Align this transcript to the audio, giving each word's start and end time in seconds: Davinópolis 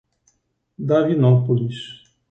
Davinópolis 0.79 2.09